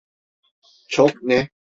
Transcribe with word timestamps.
Çok 0.87 1.23
ne? 1.23 1.49